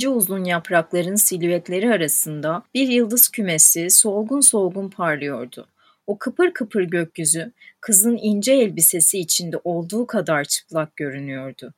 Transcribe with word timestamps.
ince 0.00 0.08
uzun 0.08 0.44
yaprakların 0.44 1.14
silüetleri 1.14 1.90
arasında 1.90 2.62
bir 2.74 2.88
yıldız 2.88 3.28
kümesi 3.28 3.90
solgun 3.90 4.40
solgun 4.40 4.88
parlıyordu. 4.88 5.66
O 6.06 6.18
kıpır 6.18 6.52
kıpır 6.52 6.82
gökyüzü 6.82 7.52
kızın 7.80 8.18
ince 8.22 8.52
elbisesi 8.52 9.18
içinde 9.18 9.56
olduğu 9.64 10.06
kadar 10.06 10.44
çıplak 10.44 10.96
görünüyordu. 10.96 11.74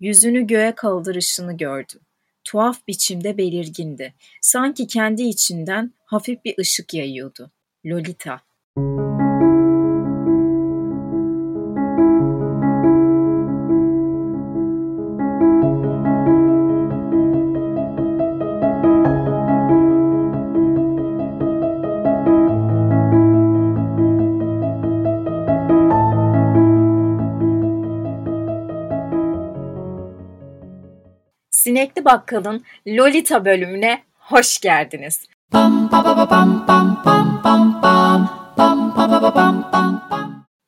Yüzünü 0.00 0.46
göğe 0.46 0.74
kaldırışını 0.74 1.56
gördü. 1.56 1.94
Tuhaf 2.44 2.86
biçimde 2.88 3.36
belirgindi. 3.36 4.14
Sanki 4.40 4.86
kendi 4.86 5.22
içinden 5.22 5.92
hafif 6.04 6.44
bir 6.44 6.58
ışık 6.58 6.94
yayıyordu. 6.94 7.50
Lolita. 7.86 8.40
Sinekli 31.76 32.04
Bakkal'ın 32.04 32.64
Lolita 32.86 33.44
bölümüne 33.44 34.02
hoş 34.14 34.60
geldiniz. 34.60 35.24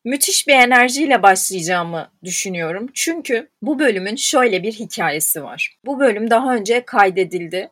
Müthiş 0.05 0.49
bir 0.49 0.53
enerjiyle 0.53 1.23
başlayacağımı 1.23 2.11
düşünüyorum. 2.25 2.87
Çünkü 2.95 3.49
bu 3.63 3.79
bölümün 3.79 4.17
şöyle 4.17 4.63
bir 4.63 4.73
hikayesi 4.73 5.43
var. 5.45 5.77
Bu 5.87 6.01
bölüm 6.01 6.31
daha 6.31 6.55
önce 6.55 6.85
kaydedildi 6.85 7.71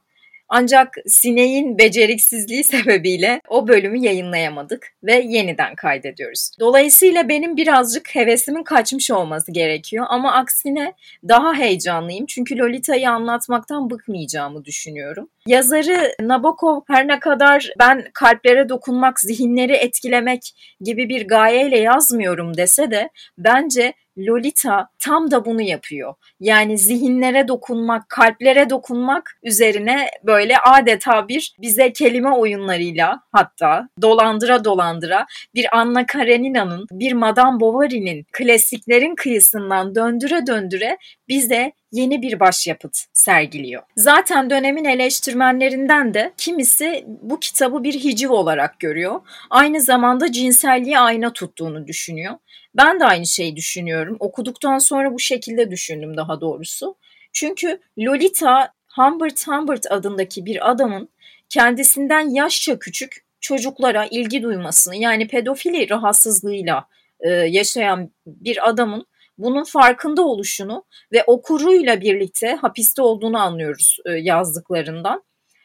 ancak 0.49 0.95
sineğin 1.07 1.79
beceriksizliği 1.79 2.65
sebebiyle 2.65 3.41
o 3.49 3.69
bölümü 3.69 3.99
yayınlayamadık 3.99 4.93
ve 5.03 5.15
yeniden 5.15 5.75
kaydediyoruz. 5.75 6.51
Dolayısıyla 6.61 7.29
benim 7.29 7.57
birazcık 7.57 8.15
hevesimin 8.15 8.65
kaçmış 8.65 9.11
olması 9.11 9.53
gerekiyor 9.53 10.07
ama 10.09 10.33
aksine 10.33 10.93
daha 11.29 11.55
heyecanlıyım 11.55 12.27
çünkü 12.27 12.59
Lolita'yı 12.59 13.11
anlatmaktan 13.11 13.91
bıkmayacağımı 13.91 14.65
düşünüyorum. 14.65 15.29
Yazarı 15.47 16.13
Nabokov 16.21 16.81
her 16.89 17.09
ne 17.09 17.21
kadar 17.21 17.71
ben 17.79 18.05
kalplere 18.15 18.69
dokunmak, 18.69 19.21
zihinleri 19.21 19.73
etkilemek 19.73 20.53
gibi 20.81 21.09
bir 21.09 21.29
gayeyle 21.29 21.79
yazmıyorum 21.79 22.57
dese 22.57 22.91
de 22.91 23.11
bence 23.39 23.95
Lolita 24.19 24.89
tam 24.99 25.31
da 25.31 25.45
bunu 25.45 25.63
yapıyor. 25.63 26.15
Yani 26.41 26.79
zihinlere 26.79 27.49
dokunmak, 27.49 28.09
kalplere 28.09 28.71
dokunmak 28.71 29.39
üzerine 29.43 30.11
böyle 30.25 30.59
adeta 30.59 31.29
bir 31.29 31.55
bize 31.61 31.93
kelime 31.93 32.31
oyunlarıyla 32.31 33.21
hatta 33.33 33.89
dolandıra 34.03 34.65
dolandıra 34.65 35.27
bir 35.55 35.79
Anna 35.79 36.07
Karenina'nın, 36.07 36.87
bir 36.93 37.13
Madame 37.13 37.61
Bovary'nin 37.61 38.27
klasiklerin 38.33 39.15
kıyısından 39.15 39.95
döndüre 39.95 40.47
döndüre 40.47 40.99
bize 41.29 41.73
yeni 41.92 42.23
bir 42.23 42.41
başyapıt 42.41 42.98
sergiliyor. 43.12 43.83
Zaten 43.97 44.51
dönemin 44.51 44.84
eleştirmenlerinden 44.84 46.15
de 46.15 46.33
kimisi 46.37 47.05
bu 47.06 47.41
kitabı 47.41 47.83
bir 47.83 47.95
hiciv 47.95 48.31
olarak 48.31 48.81
görüyor. 48.81 49.20
Aynı 49.51 49.81
zamanda 49.81 50.33
cinselliği 50.33 50.98
ayna 50.98 51.33
tuttuğunu 51.33 51.87
düşünüyor. 51.87 52.34
Ben 52.75 53.01
de 53.01 53.05
aynı 53.05 53.27
şeyi 53.27 53.56
düşünüyorum. 53.56 54.16
Okuduktan 54.21 54.78
sonra 54.78 55.15
bu 55.15 55.19
şekilde 55.19 55.71
düşündüm 55.71 56.16
daha 56.16 56.41
doğrusu. 56.41 56.97
Çünkü 57.33 57.81
Lolita 57.99 58.72
Humbert 58.97 59.49
Humbert 59.49 59.93
adındaki 59.93 60.47
bir 60.47 60.71
adamın 60.71 61.09
kendisinden 61.49 62.31
yaşça 62.31 62.78
küçük 62.78 63.27
çocuklara 63.41 64.06
ilgi 64.11 64.43
duymasını 64.43 64.97
yani 64.97 65.28
pedofili 65.28 65.91
rahatsızlığıyla 65.91 66.88
e, 67.21 67.31
yaşayan 67.31 68.11
bir 68.27 68.69
adamın 68.69 69.06
bunun 69.39 69.65
farkında 69.65 70.23
oluşunu 70.23 70.85
ve 71.13 71.25
okuruyla 71.27 72.01
birlikte 72.01 72.55
hapiste 72.55 73.03
olduğunu 73.03 73.39
anlıyoruz 73.39 73.99
e, 74.07 74.13
yazdıklarından. 74.13 75.23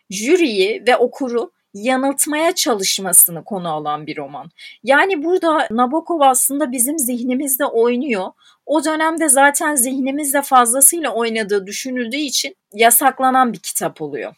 Jüriyi 0.10 0.84
ve 0.88 0.98
okuru 0.98 1.52
yanıltmaya 1.74 2.56
çalışmasını 2.56 3.44
konu 3.44 3.70
alan 3.70 4.08
bir 4.08 4.18
roman. 4.18 4.52
Yani 4.84 5.24
burada 5.24 5.68
Nabokov 5.72 6.20
aslında 6.20 6.72
bizim 6.72 7.00
zihnimizde 7.00 7.66
oynuyor. 7.66 8.28
O 8.66 8.86
dönemde 8.86 9.30
zaten 9.30 9.76
zihnimizde 9.76 10.42
fazlasıyla 10.42 11.14
oynadığı 11.14 11.68
düşünüldüğü 11.68 12.18
için 12.18 12.56
yasaklanan 12.74 13.54
bir 13.54 13.60
kitap 13.60 14.02
oluyor. 14.02 14.36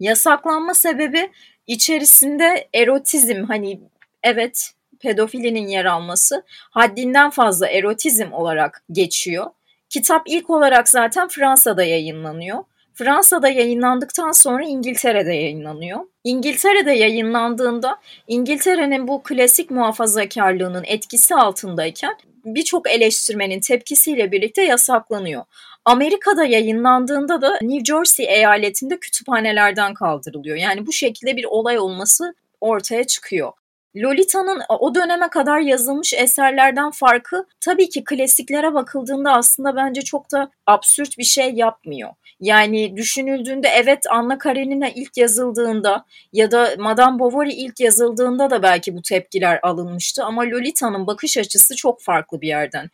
Yasaklanma 0.00 0.74
sebebi 0.74 1.30
içerisinde 1.66 2.68
erotizm 2.74 3.44
hani 3.44 3.80
evet 4.22 4.72
pedofilinin 5.00 5.66
yer 5.66 5.84
alması 5.84 6.42
haddinden 6.48 7.30
fazla 7.30 7.68
erotizm 7.68 8.32
olarak 8.32 8.82
geçiyor. 8.92 9.46
Kitap 9.88 10.22
ilk 10.26 10.50
olarak 10.50 10.88
zaten 10.88 11.28
Fransa'da 11.28 11.84
yayınlanıyor. 11.84 12.64
Fransa'da 12.94 13.48
yayınlandıktan 13.48 14.32
sonra 14.32 14.64
İngiltere'de 14.64 15.32
yayınlanıyor. 15.32 16.00
İngiltere'de 16.24 16.92
yayınlandığında 16.92 17.98
İngiltere'nin 18.28 19.08
bu 19.08 19.22
klasik 19.22 19.70
muhafazakarlığının 19.70 20.84
etkisi 20.86 21.34
altındayken 21.34 22.16
birçok 22.44 22.90
eleştirmenin 22.90 23.60
tepkisiyle 23.60 24.32
birlikte 24.32 24.62
yasaklanıyor. 24.62 25.44
Amerika'da 25.84 26.44
yayınlandığında 26.44 27.42
da 27.42 27.58
New 27.62 27.84
Jersey 27.84 28.26
eyaletinde 28.28 28.98
kütüphanelerden 28.98 29.94
kaldırılıyor. 29.94 30.56
Yani 30.56 30.86
bu 30.86 30.92
şekilde 30.92 31.36
bir 31.36 31.44
olay 31.44 31.78
olması 31.78 32.34
ortaya 32.60 33.04
çıkıyor. 33.04 33.52
Lolita'nın 33.96 34.62
o 34.68 34.94
döneme 34.94 35.28
kadar 35.28 35.60
yazılmış 35.60 36.14
eserlerden 36.14 36.90
farkı 36.90 37.46
tabii 37.60 37.88
ki 37.88 38.04
klasiklere 38.04 38.74
bakıldığında 38.74 39.32
aslında 39.32 39.76
bence 39.76 40.02
çok 40.02 40.32
da 40.32 40.50
absürt 40.66 41.18
bir 41.18 41.24
şey 41.24 41.50
yapmıyor. 41.54 42.10
Yani 42.40 42.96
düşünüldüğünde 42.96 43.68
evet 43.68 44.06
Anna 44.10 44.38
Karenina 44.38 44.88
ilk 44.88 45.16
yazıldığında 45.16 46.04
ya 46.32 46.50
da 46.50 46.68
Madame 46.78 47.18
Bovary 47.18 47.64
ilk 47.64 47.80
yazıldığında 47.80 48.50
da 48.50 48.62
belki 48.62 48.96
bu 48.96 49.02
tepkiler 49.02 49.60
alınmıştı 49.62 50.24
ama 50.24 50.42
Lolita'nın 50.42 51.06
bakış 51.06 51.38
açısı 51.38 51.76
çok 51.76 52.02
farklı 52.02 52.40
bir 52.40 52.48
yerden. 52.48 52.90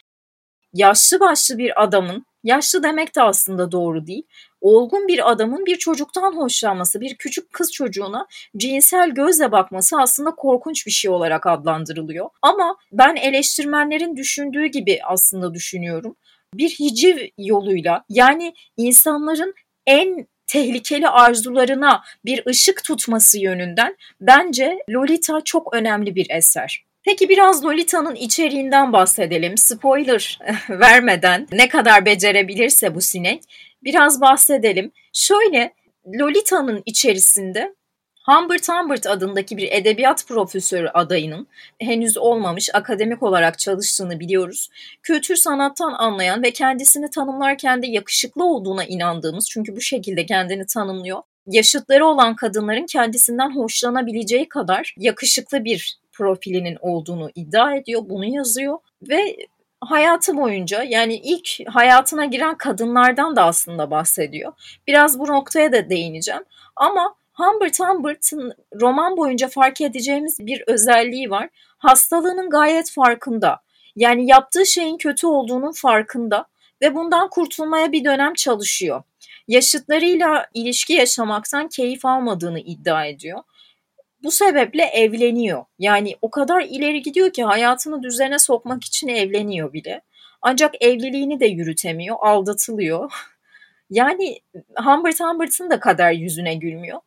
Yaşlı 0.73 1.21
başlı 1.21 1.59
bir 1.59 1.83
adamın, 1.83 2.27
yaşlı 2.45 2.83
demek 2.83 3.17
de 3.17 3.23
aslında 3.23 3.73
doğru 3.73 4.07
değil, 4.07 4.23
olgun 4.61 5.09
bir 5.09 5.31
adamın 5.31 5.67
bir 5.67 5.77
çocuktan 5.77 6.37
hoşlanması, 6.37 7.01
bir 7.01 7.15
küçük 7.15 7.53
kız 7.53 7.73
çocuğuna 7.73 8.27
cinsel 8.57 9.11
gözle 9.11 9.53
bakması 9.53 10.01
aslında 10.01 10.31
korkunç 10.31 10.87
bir 10.87 10.91
şey 10.93 11.11
olarak 11.11 11.47
adlandırılıyor. 11.47 12.29
Ama 12.43 12.77
ben 12.93 13.17
eleştirmenlerin 13.17 14.17
düşündüğü 14.17 14.67
gibi 14.67 14.99
aslında 15.05 15.55
düşünüyorum. 15.55 16.17
Bir 16.55 16.71
hiciv 16.71 17.19
yoluyla 17.39 18.05
yani 18.09 18.55
insanların 18.77 19.55
en 19.87 20.27
tehlikeli 20.47 21.09
arzularına 21.09 22.03
bir 22.25 22.47
ışık 22.47 22.85
tutması 22.85 23.39
yönünden 23.39 23.97
bence 24.21 24.79
Lolita 24.91 25.41
çok 25.45 25.75
önemli 25.75 26.15
bir 26.15 26.27
eser. 26.31 26.84
Peki 27.05 27.29
biraz 27.29 27.65
Lolita'nın 27.65 28.15
içeriğinden 28.15 28.93
bahsedelim. 28.93 29.59
Spoiler 29.59 30.39
vermeden 30.71 31.49
ne 31.53 31.69
kadar 31.69 32.05
becerebilirse 32.07 32.95
bu 32.95 33.01
sinek 33.01 33.43
biraz 33.85 34.21
bahsedelim. 34.21 34.93
Şöyle 35.13 35.75
Lolita'nın 36.21 36.83
içerisinde 36.87 37.75
Humbert 38.27 38.69
Humbert 38.69 39.07
adındaki 39.07 39.57
bir 39.57 39.73
edebiyat 39.73 40.27
profesörü 40.29 40.89
adayının 40.89 41.47
henüz 41.79 42.17
olmamış 42.17 42.71
akademik 42.75 43.23
olarak 43.23 43.59
çalıştığını 43.59 44.21
biliyoruz. 44.21 44.69
Kültür 45.03 45.37
sanattan 45.37 45.93
anlayan 45.93 46.43
ve 46.43 46.51
kendisini 46.51 47.11
tanımlarken 47.11 47.83
de 47.83 47.87
yakışıklı 47.87 48.45
olduğuna 48.45 48.85
inandığımız 48.85 49.51
çünkü 49.51 49.77
bu 49.77 49.81
şekilde 49.81 50.27
kendini 50.27 50.67
tanımlıyor. 50.67 51.23
Yaşıtları 51.47 52.07
olan 52.07 52.37
kadınların 52.37 52.87
kendisinden 52.87 53.57
hoşlanabileceği 53.57 54.49
kadar 54.49 54.95
yakışıklı 54.99 55.65
bir 55.65 56.04
profilinin 56.15 56.79
olduğunu 56.81 57.31
iddia 57.35 57.75
ediyor. 57.75 58.03
Bunu 58.05 58.25
yazıyor 58.25 58.79
ve 59.03 59.37
hayatı 59.81 60.37
boyunca 60.37 60.83
yani 60.83 61.15
ilk 61.15 61.69
hayatına 61.69 62.25
giren 62.25 62.59
kadınlardan 62.59 63.37
da 63.37 63.45
aslında 63.45 63.91
bahsediyor. 63.91 64.53
Biraz 64.87 65.19
bu 65.19 65.27
noktaya 65.27 65.73
da 65.73 65.91
değineceğim. 65.91 66.43
Ama 66.77 67.15
Humbert 67.33 67.81
Humbert'ın 67.81 68.53
roman 68.81 69.17
boyunca 69.17 69.49
fark 69.49 69.81
edeceğimiz 69.81 70.39
bir 70.41 70.65
özelliği 70.67 71.31
var. 71.31 71.49
Hastalığının 71.79 72.51
gayet 72.51 72.91
farkında. 72.91 73.61
Yani 73.97 74.27
yaptığı 74.27 74.67
şeyin 74.67 74.97
kötü 74.97 75.27
olduğunun 75.27 75.73
farkında 75.73 76.47
ve 76.83 76.95
bundan 76.95 77.29
kurtulmaya 77.29 77.93
bir 77.93 78.05
dönem 78.05 78.35
çalışıyor. 78.35 79.03
Yaşıtlarıyla 79.49 80.47
ilişki 80.55 80.93
yaşamaktan 80.93 81.69
keyif 81.69 82.05
almadığını 82.05 82.61
iddia 82.61 83.07
ediyor. 83.07 83.43
Bu 84.25 84.31
sebeple 84.31 84.83
evleniyor. 84.85 85.65
Yani 85.79 86.17
o 86.23 86.31
kadar 86.31 86.61
ileri 86.61 87.03
gidiyor 87.03 87.33
ki 87.33 87.45
hayatını 87.45 88.03
düzene 88.03 88.39
sokmak 88.39 88.85
için 88.85 89.09
evleniyor 89.09 89.73
bile. 89.73 90.01
Ancak 90.43 90.75
evliliğini 90.83 91.41
de 91.41 91.47
yürütemiyor, 91.47 92.17
aldatılıyor. 92.21 93.13
Yani 93.91 94.41
Humbert 94.85 95.21
Humbert'ın 95.21 95.71
da 95.71 95.81
kader 95.81 96.13
yüzüne 96.13 96.55
gülmüyor. 96.55 97.01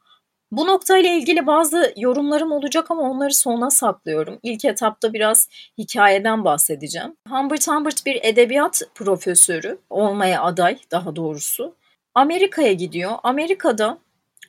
Bu 0.52 0.68
noktayla 0.68 1.10
ilgili 1.10 1.48
bazı 1.48 1.94
yorumlarım 1.98 2.52
olacak 2.52 2.92
ama 2.92 3.02
onları 3.02 3.34
sona 3.34 3.70
saklıyorum. 3.70 4.40
İlk 4.44 4.66
etapta 4.66 5.14
biraz 5.14 5.50
hikayeden 5.78 6.46
bahsedeceğim. 6.46 7.18
Humbert 7.30 7.68
Humbert 7.68 8.06
bir 8.06 8.20
edebiyat 8.24 8.82
profesörü 8.96 9.78
olmaya 9.90 10.44
aday 10.44 10.78
daha 10.92 11.16
doğrusu. 11.16 11.76
Amerika'ya 12.16 12.74
gidiyor. 12.74 13.12
Amerika'da 13.24 13.98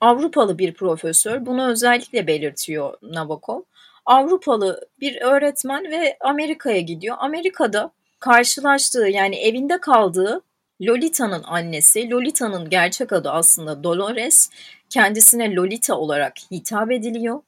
Avrupalı 0.00 0.58
bir 0.58 0.74
profesör 0.74 1.46
bunu 1.46 1.70
özellikle 1.70 2.26
belirtiyor 2.26 2.94
Nabokov. 3.02 3.62
Avrupalı 4.06 4.88
bir 5.00 5.22
öğretmen 5.22 5.84
ve 5.90 6.16
Amerika'ya 6.20 6.80
gidiyor. 6.80 7.16
Amerika'da 7.20 7.90
karşılaştığı 8.20 9.08
yani 9.08 9.36
evinde 9.36 9.80
kaldığı 9.80 10.40
Lolita'nın 10.82 11.42
annesi, 11.42 12.10
Lolita'nın 12.10 12.70
gerçek 12.70 13.12
adı 13.12 13.30
aslında 13.30 13.84
Dolores, 13.84 14.50
kendisine 14.90 15.54
Lolita 15.54 15.94
olarak 15.94 16.34
hitap 16.50 16.90
ediliyor. 16.90 17.40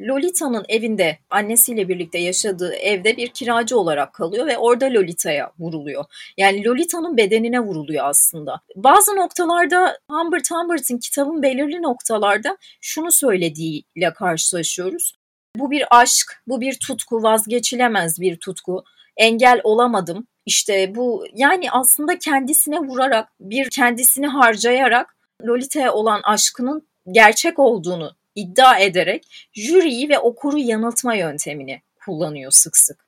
Lolita'nın 0.00 0.64
evinde 0.68 1.18
annesiyle 1.30 1.88
birlikte 1.88 2.18
yaşadığı 2.18 2.74
evde 2.74 3.16
bir 3.16 3.28
kiracı 3.28 3.78
olarak 3.78 4.12
kalıyor 4.12 4.46
ve 4.46 4.58
orada 4.58 4.86
Lolita'ya 4.86 5.52
vuruluyor. 5.58 6.04
Yani 6.36 6.64
Lolita'nın 6.64 7.16
bedenine 7.16 7.60
vuruluyor 7.60 8.04
aslında. 8.04 8.60
Bazı 8.76 9.16
noktalarda 9.16 9.98
Humbert 10.10 10.50
Humbert'in 10.50 10.98
kitabın 10.98 11.42
belirli 11.42 11.82
noktalarda 11.82 12.56
şunu 12.80 13.12
söylediğiyle 13.12 14.12
karşılaşıyoruz. 14.14 15.14
Bu 15.56 15.70
bir 15.70 15.84
aşk, 15.90 16.42
bu 16.46 16.60
bir 16.60 16.78
tutku, 16.78 17.22
vazgeçilemez 17.22 18.20
bir 18.20 18.36
tutku. 18.36 18.84
Engel 19.16 19.60
olamadım. 19.64 20.26
İşte 20.46 20.94
bu 20.94 21.26
yani 21.34 21.70
aslında 21.70 22.18
kendisine 22.18 22.78
vurarak, 22.78 23.28
bir 23.40 23.70
kendisini 23.70 24.26
harcayarak 24.26 25.16
Lolita'ya 25.44 25.92
olan 25.92 26.20
aşkının 26.24 26.88
gerçek 27.12 27.58
olduğunu 27.58 28.16
iddia 28.36 28.78
ederek 28.78 29.48
jüriyi 29.52 30.08
ve 30.08 30.18
okuru 30.18 30.58
yanıltma 30.58 31.14
yöntemini 31.14 31.82
kullanıyor 32.04 32.52
sık 32.52 32.76
sık. 32.76 33.06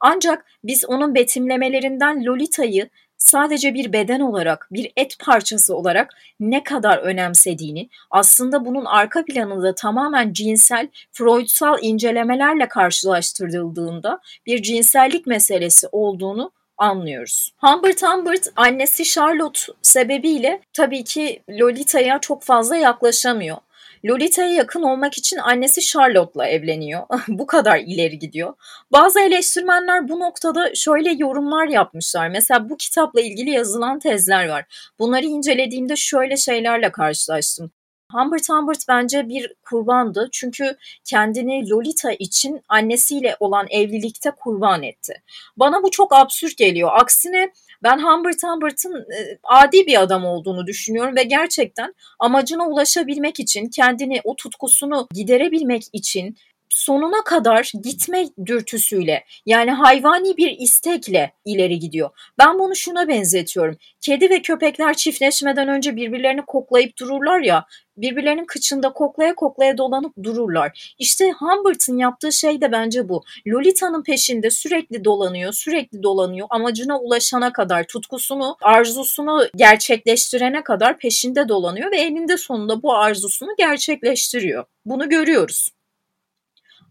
Ancak 0.00 0.46
biz 0.64 0.84
onun 0.84 1.14
betimlemelerinden 1.14 2.24
Lolita'yı 2.24 2.88
sadece 3.16 3.74
bir 3.74 3.92
beden 3.92 4.20
olarak, 4.20 4.68
bir 4.70 4.92
et 4.96 5.18
parçası 5.18 5.76
olarak 5.76 6.14
ne 6.40 6.62
kadar 6.62 6.98
önemsediğini, 6.98 7.88
aslında 8.10 8.64
bunun 8.64 8.84
arka 8.84 9.24
planında 9.24 9.74
tamamen 9.74 10.32
cinsel, 10.32 10.88
Freudsal 11.12 11.78
incelemelerle 11.82 12.68
karşılaştırıldığında 12.68 14.20
bir 14.46 14.62
cinsellik 14.62 15.26
meselesi 15.26 15.86
olduğunu 15.92 16.52
anlıyoruz. 16.76 17.52
Humbert 17.56 18.02
Humbert 18.02 18.48
annesi 18.56 19.04
Charlotte 19.04 19.60
sebebiyle 19.82 20.60
tabii 20.72 21.04
ki 21.04 21.42
Lolita'ya 21.50 22.18
çok 22.18 22.42
fazla 22.42 22.76
yaklaşamıyor. 22.76 23.56
Lolita'ya 24.04 24.52
yakın 24.52 24.82
olmak 24.82 25.18
için 25.18 25.36
annesi 25.36 25.80
Charlotte'la 25.80 26.46
evleniyor. 26.46 27.02
bu 27.28 27.46
kadar 27.46 27.78
ileri 27.78 28.18
gidiyor. 28.18 28.54
Bazı 28.92 29.20
eleştirmenler 29.20 30.08
bu 30.08 30.20
noktada 30.20 30.74
şöyle 30.74 31.10
yorumlar 31.10 31.66
yapmışlar. 31.66 32.28
Mesela 32.28 32.68
bu 32.68 32.76
kitapla 32.76 33.20
ilgili 33.20 33.50
yazılan 33.50 33.98
tezler 33.98 34.48
var. 34.48 34.92
Bunları 34.98 35.26
incelediğimde 35.26 35.96
şöyle 35.96 36.36
şeylerle 36.36 36.92
karşılaştım. 36.92 37.70
Humbert 38.12 38.48
Humbert 38.48 38.88
bence 38.88 39.28
bir 39.28 39.54
kurbandı 39.62 40.28
çünkü 40.32 40.76
kendini 41.04 41.70
Lolita 41.70 42.12
için 42.12 42.60
annesiyle 42.68 43.36
olan 43.40 43.66
evlilikte 43.70 44.30
kurban 44.30 44.82
etti. 44.82 45.22
Bana 45.56 45.82
bu 45.82 45.90
çok 45.90 46.14
absürt 46.14 46.56
geliyor. 46.56 46.90
Aksine 46.92 47.52
ben 47.82 47.98
Humbert 47.98 48.42
Humbert'ın 48.42 48.94
e, 48.94 49.38
adi 49.42 49.86
bir 49.86 50.02
adam 50.02 50.24
olduğunu 50.24 50.66
düşünüyorum 50.66 51.16
ve 51.16 51.22
gerçekten 51.22 51.94
amacına 52.18 52.68
ulaşabilmek 52.68 53.40
için, 53.40 53.68
kendini 53.68 54.20
o 54.24 54.36
tutkusunu 54.36 55.08
giderebilmek 55.14 55.82
için 55.92 56.36
sonuna 56.68 57.24
kadar 57.24 57.72
gitme 57.82 58.24
dürtüsüyle 58.46 59.24
yani 59.46 59.70
hayvani 59.70 60.36
bir 60.36 60.56
istekle 60.58 61.32
ileri 61.44 61.78
gidiyor. 61.78 62.10
Ben 62.38 62.58
bunu 62.58 62.76
şuna 62.76 63.08
benzetiyorum. 63.08 63.76
Kedi 64.00 64.30
ve 64.30 64.42
köpekler 64.42 64.94
çiftleşmeden 64.94 65.68
önce 65.68 65.96
birbirlerini 65.96 66.42
koklayıp 66.46 66.98
dururlar 66.98 67.40
ya 67.40 67.64
birbirlerinin 68.00 68.44
kıçında 68.44 68.92
koklaya 68.92 69.34
koklaya 69.34 69.78
dolanıp 69.78 70.12
dururlar. 70.22 70.94
İşte 70.98 71.32
Humbert'ın 71.32 71.98
yaptığı 71.98 72.32
şey 72.32 72.60
de 72.60 72.72
bence 72.72 73.08
bu. 73.08 73.24
Lolita'nın 73.46 74.02
peşinde 74.02 74.50
sürekli 74.50 75.04
dolanıyor, 75.04 75.52
sürekli 75.52 76.02
dolanıyor. 76.02 76.46
Amacına 76.50 77.00
ulaşana 77.00 77.52
kadar, 77.52 77.84
tutkusunu, 77.84 78.56
arzusunu 78.62 79.46
gerçekleştirene 79.56 80.62
kadar 80.64 80.98
peşinde 80.98 81.48
dolanıyor 81.48 81.90
ve 81.92 81.96
eninde 81.96 82.36
sonunda 82.36 82.82
bu 82.82 82.94
arzusunu 82.94 83.50
gerçekleştiriyor. 83.58 84.64
Bunu 84.84 85.08
görüyoruz. 85.08 85.68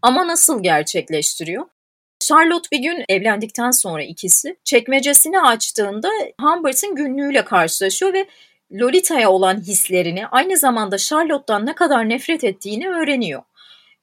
Ama 0.02 0.26
nasıl 0.26 0.62
gerçekleştiriyor? 0.62 1.66
Charlotte 2.20 2.68
bir 2.72 2.78
gün 2.78 3.04
evlendikten 3.08 3.70
sonra 3.70 4.02
ikisi 4.02 4.56
çekmecesini 4.64 5.40
açtığında 5.40 6.08
Humbert'ın 6.40 6.94
günlüğüyle 6.94 7.44
karşılaşıyor 7.44 8.12
ve 8.12 8.26
Lolita'ya 8.72 9.30
olan 9.30 9.60
hislerini 9.60 10.26
aynı 10.26 10.56
zamanda 10.56 10.98
Charlotte'dan 10.98 11.66
ne 11.66 11.74
kadar 11.74 12.08
nefret 12.08 12.44
ettiğini 12.44 12.88
öğreniyor. 12.88 13.42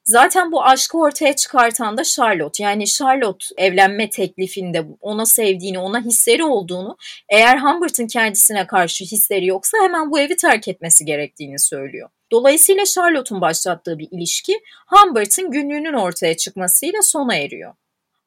Zaten 0.04 0.52
bu 0.52 0.64
aşkı 0.64 0.98
ortaya 0.98 1.36
çıkartan 1.36 1.96
da 1.96 2.04
Charlotte. 2.04 2.62
Yani 2.62 2.86
Charlotte 2.86 3.46
evlenme 3.56 4.10
teklifinde 4.10 4.86
ona 5.00 5.26
sevdiğini, 5.26 5.78
ona 5.78 6.00
hisleri 6.00 6.44
olduğunu, 6.44 6.96
eğer 7.28 7.58
Humbert'ın 7.58 8.06
kendisine 8.06 8.66
karşı 8.66 9.04
hisleri 9.04 9.46
yoksa 9.46 9.78
hemen 9.82 10.10
bu 10.10 10.20
evi 10.20 10.36
terk 10.36 10.68
etmesi 10.68 11.04
gerektiğini 11.04 11.58
söylüyor. 11.58 12.08
Dolayısıyla 12.32 12.84
Charlotte'un 12.84 13.40
başlattığı 13.40 13.98
bir 13.98 14.08
ilişki 14.10 14.60
Humbert'ın 14.86 15.50
günlüğünün 15.50 15.92
ortaya 15.92 16.36
çıkmasıyla 16.36 17.02
sona 17.02 17.36
eriyor. 17.36 17.74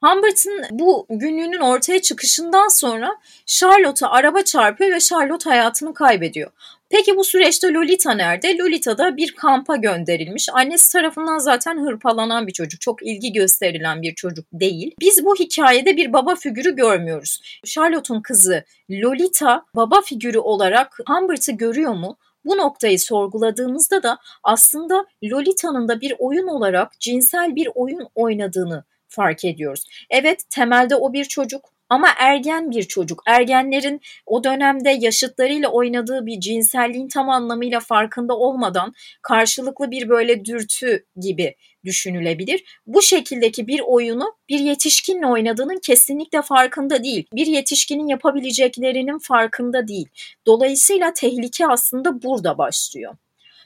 Humbert'ın 0.04 0.66
bu 0.72 1.06
günlüğünün 1.10 1.60
ortaya 1.60 2.02
çıkışından 2.02 2.68
sonra 2.68 3.18
Charlotte'a 3.46 4.10
araba 4.10 4.42
çarpıyor 4.42 4.92
ve 4.92 5.00
Charlotte 5.00 5.50
hayatını 5.50 5.94
kaybediyor. 5.94 6.52
Peki 6.90 7.16
bu 7.16 7.24
süreçte 7.24 7.74
Lolita 7.74 8.14
nerede? 8.14 8.58
Lolita 8.58 8.98
da 8.98 9.18
bir 9.18 9.36
kampa 9.36 9.76
gönderilmiş. 9.76 10.50
Annesi 10.54 10.92
tarafından 10.92 11.38
zaten 11.38 11.86
hırpalanan 11.86 12.48
bir 12.48 12.52
çocuk. 12.52 12.82
Çok 12.82 13.04
ilgi 13.04 13.34
gösterilen 13.34 14.02
bir 14.02 14.16
çocuk 14.16 14.46
değil. 14.54 14.96
Biz 15.00 15.26
bu 15.26 15.36
hikayede 15.36 15.98
bir 15.98 16.14
baba 16.14 16.36
figürü 16.36 16.76
görmüyoruz. 16.76 17.60
Charlotte'un 17.66 18.22
kızı 18.22 18.64
Lolita 18.92 19.66
baba 19.76 20.02
figürü 20.02 20.40
olarak 20.40 20.98
Humbert'ı 21.08 21.52
görüyor 21.52 21.94
mu? 21.94 22.18
Bu 22.46 22.58
noktayı 22.58 23.00
sorguladığımızda 23.00 24.04
da 24.04 24.18
aslında 24.44 25.06
Lolita'nın 25.24 25.88
da 25.88 26.02
bir 26.02 26.14
oyun 26.20 26.48
olarak 26.48 27.00
cinsel 27.00 27.56
bir 27.56 27.70
oyun 27.76 28.08
oynadığını 28.16 28.84
fark 29.10 29.46
ediyoruz. 29.46 29.84
Evet 30.10 30.44
temelde 30.50 30.96
o 30.96 31.14
bir 31.14 31.26
çocuk 31.26 31.70
ama 31.90 32.08
ergen 32.18 32.72
bir 32.72 32.84
çocuk. 32.84 33.24
Ergenlerin 33.26 34.02
o 34.26 34.44
dönemde 34.44 34.90
yaşıtlarıyla 34.90 35.70
oynadığı 35.70 36.26
bir 36.26 36.40
cinselliğin 36.40 37.08
tam 37.08 37.30
anlamıyla 37.30 37.80
farkında 37.80 38.38
olmadan 38.38 38.94
karşılıklı 39.22 39.92
bir 39.92 40.10
böyle 40.10 40.46
dürtü 40.46 41.06
gibi 41.16 41.56
düşünülebilir. 41.86 42.80
Bu 42.88 43.02
şekildeki 43.02 43.68
bir 43.68 43.80
oyunu 43.80 44.36
bir 44.50 44.60
yetişkinle 44.60 45.28
oynadığının 45.28 45.80
kesinlikle 45.80 46.42
farkında 46.42 47.04
değil. 47.04 47.28
Bir 47.34 47.48
yetişkinin 47.48 48.08
yapabileceklerinin 48.08 49.20
farkında 49.20 49.88
değil. 49.88 50.08
Dolayısıyla 50.48 51.14
tehlike 51.14 51.68
aslında 51.68 52.24
burada 52.24 52.58
başlıyor. 52.58 53.16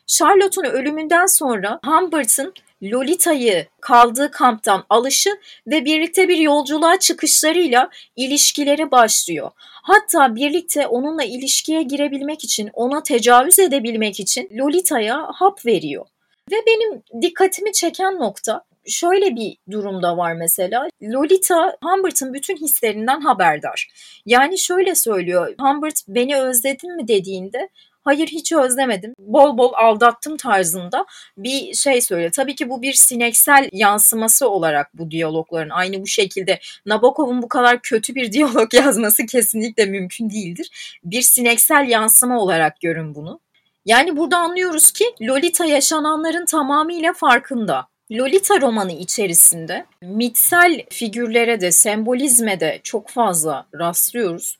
Charlotte'un 0.08 0.66
ölümünden 0.66 1.26
sonra 1.26 1.80
Humbert'ın 1.86 2.54
Lolita'yı 2.84 3.68
kaldığı 3.82 4.32
kamptan 4.32 4.86
alışı 4.90 5.30
ve 5.68 5.86
birlikte 5.86 6.28
bir 6.28 6.38
yolculuğa 6.38 7.00
çıkışlarıyla 7.00 7.90
ilişkileri 8.16 8.92
başlıyor. 8.92 9.52
Hatta 9.84 10.36
birlikte 10.36 10.88
onunla 10.88 11.24
ilişkiye 11.24 11.84
girebilmek 11.84 12.44
için, 12.44 12.70
ona 12.74 13.04
tecavüz 13.04 13.60
edebilmek 13.60 14.20
için 14.20 14.50
Lolita'ya 14.58 15.28
hap 15.34 15.66
veriyor. 15.66 16.06
Ve 16.52 16.56
benim 16.68 17.04
dikkatimi 17.22 17.74
çeken 17.74 18.20
nokta 18.20 18.64
şöyle 18.88 19.36
bir 19.36 19.58
durumda 19.72 20.18
var 20.18 20.34
mesela. 20.34 20.88
Lolita 21.04 21.78
Humbert'ın 21.84 22.34
bütün 22.34 22.56
hislerinden 22.56 23.22
haberdar. 23.22 23.92
Yani 24.26 24.60
şöyle 24.60 24.96
söylüyor. 24.96 25.56
Humbert 25.60 26.02
beni 26.08 26.38
özledin 26.38 26.96
mi 26.96 27.08
dediğinde 27.08 27.70
hayır 28.04 28.28
hiç 28.28 28.52
özlemedim. 28.54 29.14
Bol 29.20 29.58
bol 29.58 29.72
aldattım 29.76 30.38
tarzında 30.38 31.06
bir 31.38 31.74
şey 31.74 32.02
söylüyor. 32.02 32.32
Tabii 32.32 32.56
ki 32.56 32.70
bu 32.70 32.82
bir 32.82 32.94
sineksel 32.94 33.70
yansıması 33.74 34.50
olarak 34.50 34.98
bu 34.98 35.12
diyalogların 35.12 35.70
aynı 35.70 36.02
bu 36.02 36.08
şekilde 36.08 36.60
Nabokov'un 36.86 37.42
bu 37.42 37.48
kadar 37.48 37.82
kötü 37.82 38.16
bir 38.16 38.32
diyalog 38.32 38.74
yazması 38.74 39.26
kesinlikle 39.26 39.86
mümkün 39.86 40.30
değildir. 40.30 41.00
Bir 41.04 41.22
sineksel 41.22 41.90
yansıma 41.90 42.40
olarak 42.40 42.82
görün 42.82 43.16
bunu. 43.16 43.40
Yani 43.86 44.18
burada 44.18 44.38
anlıyoruz 44.38 44.92
ki 44.92 45.06
Lolita 45.22 45.66
yaşananların 45.66 46.46
tamamıyla 46.46 47.14
farkında. 47.14 47.88
Lolita 48.12 48.62
romanı 48.62 48.92
içerisinde 48.92 49.86
mitsel 50.02 50.82
figürlere 50.90 51.62
de 51.62 51.72
sembolizme 51.72 52.60
de 52.60 52.80
çok 52.84 53.10
fazla 53.10 53.66
rastlıyoruz. 53.80 54.58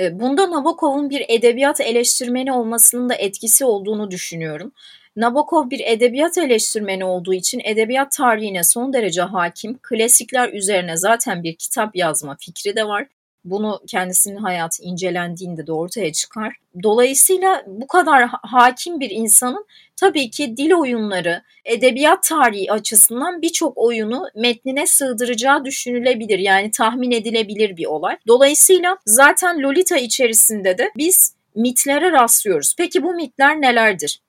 E, 0.00 0.20
bunda 0.20 0.50
Nabokov'un 0.50 1.10
bir 1.10 1.24
edebiyat 1.28 1.80
eleştirmeni 1.80 2.52
olmasının 2.52 3.08
da 3.08 3.14
etkisi 3.14 3.64
olduğunu 3.64 4.10
düşünüyorum. 4.10 4.72
Nabokov 5.16 5.70
bir 5.70 5.80
edebiyat 5.84 6.38
eleştirmeni 6.38 7.04
olduğu 7.04 7.34
için 7.34 7.60
edebiyat 7.64 8.12
tarihine 8.12 8.64
son 8.64 8.92
derece 8.92 9.22
hakim, 9.22 9.78
klasikler 9.82 10.52
üzerine 10.52 10.96
zaten 10.96 11.42
bir 11.42 11.56
kitap 11.56 11.96
yazma 11.96 12.36
fikri 12.40 12.76
de 12.76 12.88
var. 12.88 13.06
Bunu 13.44 13.80
kendisinin 13.86 14.36
hayatı 14.36 14.82
incelendiğinde 14.82 15.66
de 15.66 15.72
ortaya 15.72 16.12
çıkar. 16.12 16.56
Dolayısıyla 16.82 17.62
bu 17.66 17.86
kadar 17.86 18.30
hakim 18.42 19.00
bir 19.00 19.10
insanın 19.10 19.66
tabii 19.96 20.30
ki 20.30 20.56
dil 20.56 20.72
oyunları, 20.72 21.42
edebiyat 21.64 22.22
tarihi 22.22 22.72
açısından 22.72 23.42
birçok 23.42 23.78
oyunu 23.78 24.26
metnine 24.34 24.86
sığdıracağı 24.86 25.64
düşünülebilir. 25.64 26.38
Yani 26.38 26.70
tahmin 26.70 27.10
edilebilir 27.10 27.76
bir 27.76 27.86
olay. 27.86 28.16
Dolayısıyla 28.26 28.96
zaten 29.06 29.62
Lolita 29.62 29.96
içerisinde 29.96 30.78
de 30.78 30.90
biz 30.96 31.34
mitlere 31.54 32.12
rastlıyoruz. 32.12 32.74
Peki 32.78 33.02
bu 33.02 33.14
mitler 33.14 33.60
nelerdir? 33.60 34.20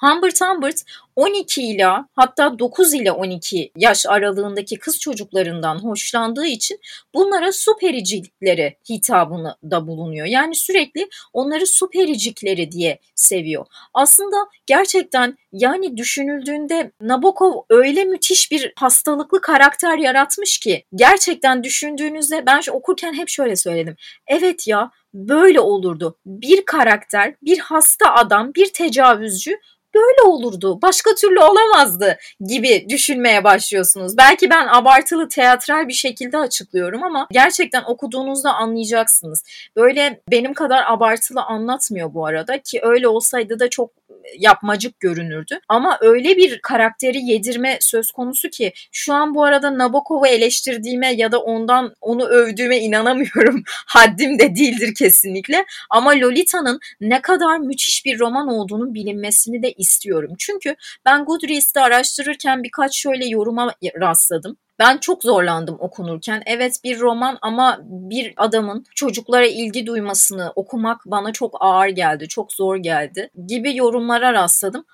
Humbert 0.00 0.40
Humbert 0.40 0.82
12 1.16 1.62
ile 1.62 1.88
hatta 2.14 2.58
9 2.58 2.94
ile 2.94 3.12
12 3.12 3.72
yaş 3.76 4.06
aralığındaki 4.06 4.78
kız 4.78 5.00
çocuklarından 5.00 5.78
hoşlandığı 5.78 6.46
için 6.46 6.80
bunlara 7.14 7.52
su 7.52 7.76
pericikleri 7.80 8.76
hitabını 8.90 9.56
da 9.70 9.86
bulunuyor. 9.86 10.26
Yani 10.26 10.54
sürekli 10.54 11.08
onları 11.32 11.66
su 11.66 11.90
pericikleri 11.90 12.72
diye 12.72 12.98
seviyor. 13.14 13.66
Aslında 13.94 14.36
gerçekten 14.66 15.38
yani 15.52 15.96
düşünüldüğünde 15.96 16.92
Nabokov 17.00 17.62
öyle 17.70 18.04
müthiş 18.04 18.52
bir 18.52 18.72
hastalıklı 18.76 19.40
karakter 19.40 19.98
yaratmış 19.98 20.58
ki 20.58 20.84
gerçekten 20.94 21.64
düşündüğünüzde 21.64 22.46
ben 22.46 22.60
okurken 22.72 23.12
hep 23.12 23.28
şöyle 23.28 23.56
söyledim. 23.56 23.96
Evet 24.26 24.68
ya 24.68 24.90
böyle 25.14 25.60
olurdu. 25.60 26.18
Bir 26.26 26.64
karakter, 26.64 27.34
bir 27.42 27.58
hasta 27.58 28.14
adam, 28.14 28.54
bir 28.54 28.72
tecavüzcü 28.72 29.58
böyle 29.94 30.22
olurdu. 30.22 30.82
Başka 30.82 31.14
türlü 31.14 31.40
olamazdı 31.40 32.18
gibi 32.40 32.86
düşünmeye 32.88 33.44
başlıyorsunuz. 33.44 34.16
Belki 34.16 34.50
ben 34.50 34.66
abartılı 34.66 35.28
teatral 35.28 35.88
bir 35.88 35.92
şekilde 35.92 36.38
açıklıyorum 36.38 37.02
ama 37.02 37.26
gerçekten 37.30 37.82
okuduğunuzda 37.82 38.54
anlayacaksınız. 38.54 39.44
Böyle 39.76 40.20
benim 40.30 40.54
kadar 40.54 40.84
abartılı 40.86 41.42
anlatmıyor 41.42 42.14
bu 42.14 42.26
arada 42.26 42.62
ki 42.62 42.80
öyle 42.82 43.08
olsaydı 43.08 43.60
da 43.60 43.70
çok 43.70 43.99
yapmacık 44.38 45.00
görünürdü. 45.00 45.58
Ama 45.68 45.98
öyle 46.00 46.36
bir 46.36 46.60
karakteri 46.60 47.24
yedirme 47.24 47.78
söz 47.80 48.10
konusu 48.10 48.48
ki 48.48 48.72
şu 48.92 49.14
an 49.14 49.34
bu 49.34 49.44
arada 49.44 49.78
Nabokov'u 49.78 50.26
eleştirdiğime 50.26 51.12
ya 51.12 51.32
da 51.32 51.40
ondan 51.40 51.94
onu 52.00 52.24
övdüğüme 52.24 52.78
inanamıyorum. 52.78 53.62
Haddim 53.86 54.38
de 54.38 54.56
değildir 54.56 54.94
kesinlikle. 54.98 55.64
Ama 55.90 56.10
Lolita'nın 56.10 56.80
ne 57.00 57.22
kadar 57.22 57.58
müthiş 57.58 58.04
bir 58.04 58.18
roman 58.18 58.48
olduğunu 58.48 58.94
bilinmesini 58.94 59.62
de 59.62 59.72
istiyorum. 59.72 60.34
Çünkü 60.38 60.74
ben 61.04 61.24
Goodreads'te 61.24 61.80
araştırırken 61.80 62.62
birkaç 62.62 62.96
şöyle 62.96 63.26
yoruma 63.26 63.74
rastladım. 64.00 64.56
Ben 64.80 64.98
çok 64.98 65.22
zorlandım 65.22 65.76
okunurken. 65.78 66.42
Evet 66.46 66.80
bir 66.84 67.00
roman 67.00 67.38
ama 67.42 67.78
bir 67.84 68.34
adamın 68.36 68.84
çocuklara 68.94 69.46
ilgi 69.46 69.86
duymasını 69.86 70.52
okumak 70.56 71.00
bana 71.06 71.32
çok 71.32 71.56
ağır 71.60 71.88
geldi, 71.88 72.28
çok 72.28 72.52
zor 72.52 72.76
geldi 72.76 73.30
gibi 73.46 73.76
yorumlara 73.76 74.32
rastladım. 74.32 74.84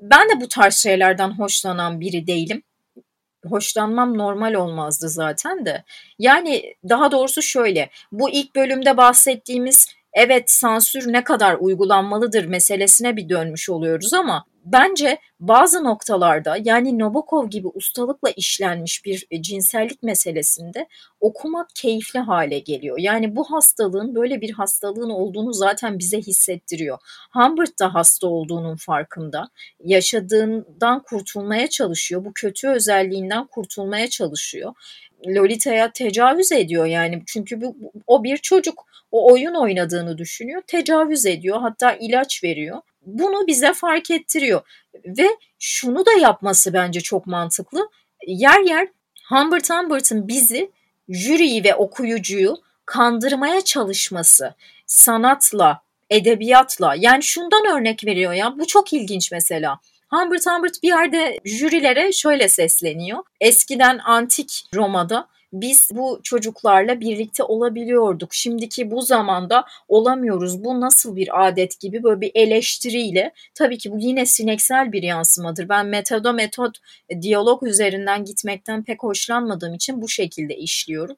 Ben 0.00 0.28
de 0.28 0.40
bu 0.40 0.48
tarz 0.48 0.74
şeylerden 0.74 1.30
hoşlanan 1.38 2.00
biri 2.00 2.26
değilim. 2.26 2.62
Hoşlanmam 3.46 4.18
normal 4.18 4.54
olmazdı 4.54 5.08
zaten 5.08 5.66
de. 5.66 5.84
Yani 6.18 6.74
daha 6.88 7.12
doğrusu 7.12 7.42
şöyle. 7.42 7.90
Bu 8.12 8.30
ilk 8.30 8.56
bölümde 8.56 8.96
bahsettiğimiz 8.96 9.88
evet 10.12 10.50
sansür 10.50 11.12
ne 11.12 11.24
kadar 11.24 11.56
uygulanmalıdır 11.60 12.44
meselesine 12.44 13.16
bir 13.16 13.28
dönmüş 13.28 13.70
oluyoruz 13.70 14.14
ama 14.14 14.44
bence 14.64 15.18
bazı 15.40 15.84
noktalarda 15.84 16.56
yani 16.64 16.98
Nabokov 16.98 17.50
gibi 17.50 17.68
ustalıkla 17.68 18.30
işlenmiş 18.30 19.04
bir 19.04 19.26
e, 19.30 19.42
cinsellik 19.42 20.02
meselesinde 20.02 20.88
okumak 21.20 21.68
keyifli 21.74 22.18
hale 22.20 22.58
geliyor. 22.58 22.98
Yani 22.98 23.36
bu 23.36 23.44
hastalığın 23.44 24.14
böyle 24.14 24.40
bir 24.40 24.50
hastalığın 24.50 25.10
olduğunu 25.10 25.52
zaten 25.52 25.98
bize 25.98 26.18
hissettiriyor. 26.18 26.98
Humbert 27.32 27.78
da 27.80 27.94
hasta 27.94 28.26
olduğunun 28.26 28.76
farkında. 28.76 29.48
Yaşadığından 29.84 31.02
kurtulmaya 31.02 31.68
çalışıyor. 31.68 32.24
Bu 32.24 32.32
kötü 32.34 32.68
özelliğinden 32.68 33.46
kurtulmaya 33.46 34.08
çalışıyor. 34.08 34.74
Lolita'ya 35.26 35.92
tecavüz 35.92 36.52
ediyor 36.52 36.86
yani 36.86 37.22
çünkü 37.26 37.60
bu, 37.60 37.76
o 38.06 38.24
bir 38.24 38.36
çocuk 38.36 38.86
o 39.10 39.32
oyun 39.32 39.54
oynadığını 39.54 40.18
düşünüyor 40.18 40.62
tecavüz 40.66 41.26
ediyor 41.26 41.60
hatta 41.60 41.92
ilaç 41.92 42.44
veriyor 42.44 42.80
bunu 43.06 43.46
bize 43.46 43.72
fark 43.72 44.10
ettiriyor. 44.10 44.60
Ve 45.06 45.28
şunu 45.58 46.06
da 46.06 46.12
yapması 46.12 46.72
bence 46.72 47.00
çok 47.00 47.26
mantıklı. 47.26 47.88
Yer 48.26 48.60
yer 48.60 48.88
Humbert 49.28 49.70
Humbert'ın 49.70 50.28
bizi 50.28 50.70
jüriyi 51.08 51.64
ve 51.64 51.74
okuyucuyu 51.74 52.56
kandırmaya 52.86 53.60
çalışması 53.60 54.54
sanatla 54.86 55.80
edebiyatla 56.10 56.94
yani 56.98 57.22
şundan 57.22 57.66
örnek 57.76 58.04
veriyor 58.04 58.32
ya 58.32 58.58
bu 58.58 58.66
çok 58.66 58.92
ilginç 58.92 59.32
mesela. 59.32 59.80
Humbert 60.10 60.46
Humbert 60.46 60.82
bir 60.82 60.88
yerde 60.88 61.40
jürilere 61.44 62.12
şöyle 62.12 62.48
sesleniyor. 62.48 63.22
Eskiden 63.40 63.98
antik 63.98 64.64
Roma'da 64.74 65.28
biz 65.60 65.90
bu 65.92 66.20
çocuklarla 66.22 67.00
birlikte 67.00 67.42
olabiliyorduk. 67.42 68.34
Şimdiki 68.34 68.90
bu 68.90 69.02
zamanda 69.02 69.64
olamıyoruz. 69.88 70.64
Bu 70.64 70.80
nasıl 70.80 71.16
bir 71.16 71.46
adet 71.46 71.80
gibi 71.80 72.02
böyle 72.02 72.20
bir 72.20 72.30
eleştiriyle 72.34 73.32
tabii 73.54 73.78
ki 73.78 73.92
bu 73.92 73.98
yine 73.98 74.26
sineksel 74.26 74.92
bir 74.92 75.02
yansımadır. 75.02 75.68
Ben 75.68 75.86
metoda 75.86 76.32
metot 76.32 76.78
diyalog 77.22 77.62
üzerinden 77.62 78.24
gitmekten 78.24 78.84
pek 78.84 79.02
hoşlanmadığım 79.02 79.74
için 79.74 80.02
bu 80.02 80.08
şekilde 80.08 80.56
işliyorum. 80.56 81.16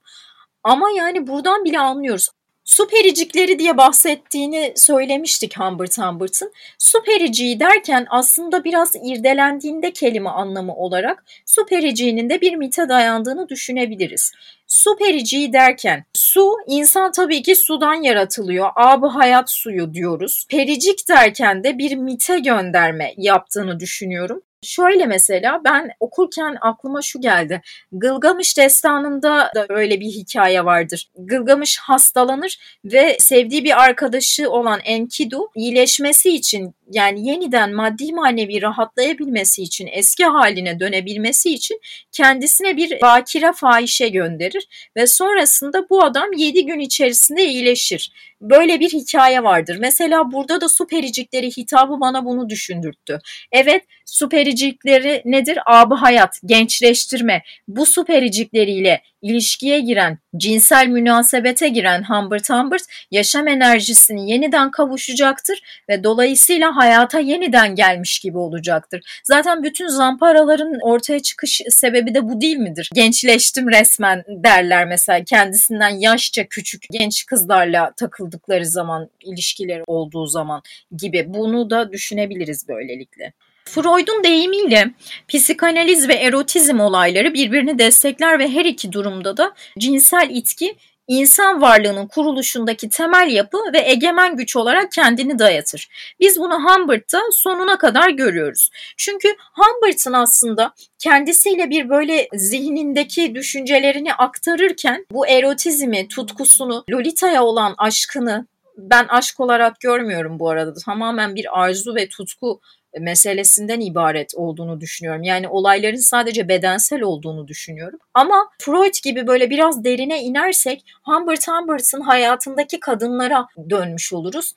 Ama 0.62 0.86
yani 0.96 1.26
buradan 1.26 1.64
bile 1.64 1.78
anlıyoruz. 1.78 2.28
Su 2.66 2.88
pericikleri 2.88 3.58
diye 3.58 3.76
bahsettiğini 3.76 4.72
söylemiştik 4.76 5.58
Humbert 5.58 5.98
Humbert'ın. 5.98 6.52
Su 6.78 7.02
periciği 7.02 7.60
derken 7.60 8.06
aslında 8.10 8.64
biraz 8.64 8.92
irdelendiğinde 9.02 9.92
kelime 9.92 10.30
anlamı 10.30 10.74
olarak 10.74 11.24
su 11.44 11.66
periciğinin 11.66 12.30
de 12.30 12.40
bir 12.40 12.56
mite 12.56 12.88
dayandığını 12.88 13.48
düşünebiliriz. 13.48 14.32
Su 14.66 14.96
periciği 14.96 15.52
derken 15.52 16.04
su 16.14 16.56
insan 16.66 17.12
tabii 17.12 17.42
ki 17.42 17.56
sudan 17.56 17.94
yaratılıyor. 17.94 18.68
Ab 18.76 19.06
hayat 19.06 19.50
suyu 19.50 19.94
diyoruz. 19.94 20.46
Pericik 20.48 21.08
derken 21.08 21.64
de 21.64 21.78
bir 21.78 21.96
mite 21.96 22.38
gönderme 22.38 23.14
yaptığını 23.16 23.80
düşünüyorum. 23.80 24.42
Şöyle 24.62 25.06
mesela 25.06 25.60
ben 25.64 25.90
okurken 26.00 26.56
aklıma 26.60 27.02
şu 27.02 27.20
geldi. 27.20 27.62
Gılgamış 27.92 28.58
destanında 28.58 29.50
da 29.54 29.66
öyle 29.68 30.00
bir 30.00 30.06
hikaye 30.06 30.64
vardır. 30.64 31.10
Gılgamış 31.18 31.78
hastalanır 31.78 32.58
ve 32.84 33.16
sevdiği 33.18 33.64
bir 33.64 33.82
arkadaşı 33.82 34.50
olan 34.50 34.80
Enkidu 34.84 35.50
iyileşmesi 35.54 36.30
için 36.30 36.74
yani 36.90 37.28
yeniden 37.28 37.74
maddi 37.74 38.12
manevi 38.12 38.62
rahatlayabilmesi 38.62 39.62
için 39.62 39.88
eski 39.92 40.24
haline 40.24 40.80
dönebilmesi 40.80 41.54
için 41.54 41.80
kendisine 42.12 42.76
bir 42.76 43.00
bakire 43.00 43.52
fahişe 43.52 44.08
gönderir 44.08 44.90
ve 44.96 45.06
sonrasında 45.06 45.88
bu 45.90 46.04
adam 46.04 46.32
7 46.36 46.66
gün 46.66 46.78
içerisinde 46.78 47.44
iyileşir. 47.44 48.12
Böyle 48.40 48.80
bir 48.80 48.88
hikaye 48.88 49.42
vardır. 49.42 49.76
Mesela 49.80 50.32
burada 50.32 50.60
da 50.60 50.68
su 50.68 50.86
pericikleri 50.86 51.50
hitabı 51.50 52.00
bana 52.00 52.24
bunu 52.24 52.48
düşündürttü. 52.48 53.18
Evet 53.52 53.84
su 54.06 54.28
pericikleri 54.28 55.22
nedir? 55.24 55.58
Abı 55.66 55.94
hayat, 55.94 56.40
gençleştirme. 56.44 57.42
Bu 57.68 57.86
su 57.86 58.04
pericikleriyle 58.04 59.02
ilişkiye 59.26 59.80
giren, 59.80 60.18
cinsel 60.36 60.86
münasebete 60.86 61.68
giren 61.68 62.02
Humbert 62.02 62.50
Humbert 62.50 62.82
yaşam 63.10 63.48
enerjisini 63.48 64.30
yeniden 64.30 64.70
kavuşacaktır 64.70 65.58
ve 65.88 66.04
dolayısıyla 66.04 66.76
hayata 66.76 67.20
yeniden 67.20 67.74
gelmiş 67.74 68.18
gibi 68.18 68.38
olacaktır. 68.38 69.20
Zaten 69.24 69.62
bütün 69.62 69.88
zamparaların 69.88 70.78
ortaya 70.82 71.20
çıkış 71.20 71.60
sebebi 71.70 72.14
de 72.14 72.28
bu 72.28 72.40
değil 72.40 72.56
midir? 72.56 72.90
Gençleştim 72.94 73.70
resmen 73.70 74.24
derler 74.28 74.86
mesela 74.86 75.24
kendisinden 75.24 75.88
yaşça 75.88 76.46
küçük 76.48 76.82
genç 76.90 77.26
kızlarla 77.26 77.92
takıldıkları 77.96 78.66
zaman, 78.66 79.10
ilişkileri 79.20 79.82
olduğu 79.86 80.26
zaman 80.26 80.62
gibi. 80.96 81.24
Bunu 81.26 81.70
da 81.70 81.92
düşünebiliriz 81.92 82.68
böylelikle. 82.68 83.32
Freud'un 83.66 84.24
deyimiyle 84.24 84.90
psikanaliz 85.28 86.08
ve 86.08 86.14
erotizm 86.14 86.80
olayları 86.80 87.34
birbirini 87.34 87.78
destekler 87.78 88.38
ve 88.38 88.48
her 88.48 88.64
iki 88.64 88.92
durumda 88.92 89.36
da 89.36 89.54
cinsel 89.78 90.28
itki 90.30 90.76
insan 91.08 91.60
varlığının 91.60 92.06
kuruluşundaki 92.06 92.88
temel 92.88 93.30
yapı 93.30 93.58
ve 93.72 93.78
egemen 93.78 94.36
güç 94.36 94.56
olarak 94.56 94.92
kendini 94.92 95.38
dayatır. 95.38 95.88
Biz 96.20 96.40
bunu 96.40 96.54
Humbert'ta 96.54 97.20
sonuna 97.32 97.78
kadar 97.78 98.10
görüyoruz. 98.10 98.70
Çünkü 98.96 99.28
Humbert'ın 99.52 100.12
aslında 100.12 100.74
kendisiyle 100.98 101.70
bir 101.70 101.88
böyle 101.88 102.28
zihnindeki 102.34 103.34
düşüncelerini 103.34 104.14
aktarırken 104.14 105.06
bu 105.10 105.26
erotizmi, 105.26 106.08
tutkusunu, 106.08 106.84
Lolita'ya 106.90 107.44
olan 107.44 107.74
aşkını 107.78 108.46
ben 108.76 109.06
aşk 109.08 109.40
olarak 109.40 109.80
görmüyorum 109.80 110.38
bu 110.38 110.50
arada. 110.50 110.74
Tamamen 110.74 111.34
bir 111.34 111.60
arzu 111.60 111.94
ve 111.94 112.08
tutku 112.08 112.60
meselesinden 113.00 113.80
ibaret 113.80 114.34
olduğunu 114.34 114.80
düşünüyorum. 114.80 115.22
Yani 115.22 115.48
olayların 115.48 115.96
sadece 115.96 116.48
bedensel 116.48 117.02
olduğunu 117.02 117.48
düşünüyorum. 117.48 117.98
Ama 118.14 118.50
Freud 118.58 118.94
gibi 119.04 119.26
böyle 119.26 119.50
biraz 119.50 119.84
derine 119.84 120.22
inersek 120.22 120.84
Humbert 121.02 121.48
Humbert'ın 121.48 122.00
hayatındaki 122.00 122.80
kadınlara 122.80 123.46
dönmüş 123.70 124.12
oluruz. 124.12 124.54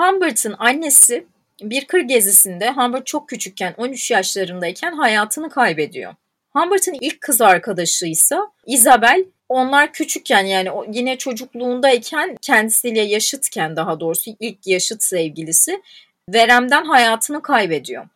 Humbert'ın 0.00 0.54
annesi 0.58 1.26
bir 1.62 1.84
kır 1.84 2.00
gezisinde 2.00 2.72
Humbert 2.72 3.06
çok 3.06 3.28
küçükken 3.28 3.74
13 3.76 4.10
yaşlarındayken 4.10 4.92
hayatını 4.92 5.50
kaybediyor. 5.50 6.14
Humbert'ın 6.52 6.96
ilk 7.00 7.20
kız 7.20 7.40
arkadaşı 7.40 8.06
ise 8.06 8.36
Isabel. 8.66 9.24
Onlar 9.48 9.92
küçükken 9.92 10.44
yani 10.44 10.68
yine 10.92 11.18
çocukluğundayken 11.18 12.36
kendisiyle 12.42 13.00
yaşıtken 13.00 13.76
daha 13.76 14.00
doğrusu 14.00 14.30
ilk 14.40 14.66
yaşıt 14.66 15.02
sevgilisi 15.02 15.82
veremden 16.28 16.84
hayatını 16.84 17.42
kaybediyor. 17.42 18.08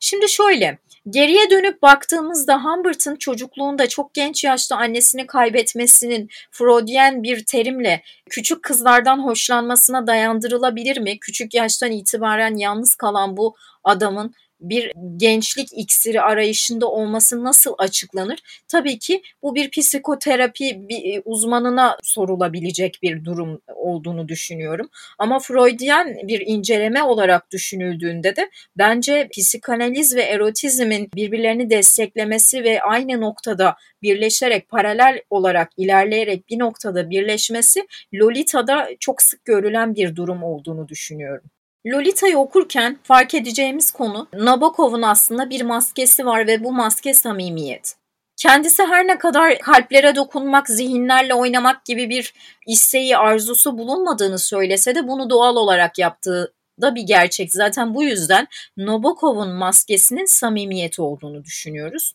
Şimdi 0.00 0.28
şöyle 0.28 0.78
Geriye 1.10 1.50
dönüp 1.50 1.82
baktığımızda 1.82 2.64
Humbert'ın 2.64 3.16
çocukluğunda 3.16 3.88
çok 3.88 4.14
genç 4.14 4.44
yaşta 4.44 4.76
annesini 4.76 5.26
kaybetmesinin 5.26 6.30
Freudian 6.50 7.22
bir 7.22 7.44
terimle 7.44 8.02
küçük 8.30 8.62
kızlardan 8.62 9.24
hoşlanmasına 9.24 10.06
dayandırılabilir 10.06 10.98
mi? 10.98 11.18
Küçük 11.20 11.54
yaştan 11.54 11.90
itibaren 11.90 12.56
yalnız 12.56 12.94
kalan 12.94 13.36
bu 13.36 13.56
adamın 13.84 14.34
bir 14.68 14.92
gençlik 15.16 15.68
iksiri 15.72 16.20
arayışında 16.20 16.90
olması 16.90 17.44
nasıl 17.44 17.74
açıklanır? 17.78 18.38
Tabii 18.68 18.98
ki 18.98 19.22
bu 19.42 19.54
bir 19.54 19.70
psikoterapi 19.70 20.88
bir 20.88 21.14
e, 21.14 21.22
uzmanına 21.24 21.98
sorulabilecek 22.02 22.98
bir 23.02 23.24
durum 23.24 23.60
olduğunu 23.74 24.28
düşünüyorum. 24.28 24.88
Ama 25.18 25.38
Freudian 25.38 26.14
bir 26.22 26.42
inceleme 26.46 27.02
olarak 27.02 27.50
düşünüldüğünde 27.50 28.36
de 28.36 28.50
bence 28.78 29.28
psikanaliz 29.32 30.16
ve 30.16 30.22
erotizmin 30.22 31.10
birbirlerini 31.14 31.70
desteklemesi 31.70 32.64
ve 32.64 32.82
aynı 32.82 33.20
noktada 33.20 33.76
birleşerek 34.02 34.68
paralel 34.68 35.20
olarak 35.30 35.70
ilerleyerek 35.76 36.48
bir 36.48 36.58
noktada 36.58 37.10
birleşmesi 37.10 37.86
Lolita'da 38.14 38.88
çok 39.00 39.22
sık 39.22 39.44
görülen 39.44 39.94
bir 39.94 40.16
durum 40.16 40.42
olduğunu 40.42 40.88
düşünüyorum. 40.88 41.50
Lolita'yı 41.86 42.38
okurken 42.38 42.98
fark 43.02 43.34
edeceğimiz 43.34 43.90
konu 43.90 44.28
Nabokov'un 44.34 45.02
aslında 45.02 45.50
bir 45.50 45.62
maskesi 45.62 46.26
var 46.26 46.46
ve 46.46 46.64
bu 46.64 46.72
maske 46.72 47.14
samimiyet. 47.14 47.96
Kendisi 48.36 48.82
her 48.82 49.06
ne 49.06 49.18
kadar 49.18 49.58
kalplere 49.58 50.16
dokunmak, 50.16 50.68
zihinlerle 50.68 51.34
oynamak 51.34 51.84
gibi 51.84 52.10
bir 52.10 52.34
isteği, 52.66 53.16
arzusu 53.16 53.78
bulunmadığını 53.78 54.38
söylese 54.38 54.94
de 54.94 55.08
bunu 55.08 55.30
doğal 55.30 55.56
olarak 55.56 55.98
yaptığı 55.98 56.54
da 56.80 56.94
bir 56.94 57.02
gerçek. 57.02 57.52
Zaten 57.52 57.94
bu 57.94 58.04
yüzden 58.04 58.46
Nabokov'un 58.76 59.50
maskesinin 59.50 60.26
samimiyeti 60.26 61.02
olduğunu 61.02 61.44
düşünüyoruz. 61.44 62.14